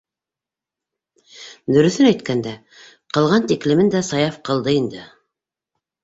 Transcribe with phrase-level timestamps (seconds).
[1.75, 2.53] Дөрөҫөн әйткәндә,
[3.17, 5.05] ҡылған тиклемен дә Саяф ҡылды инде.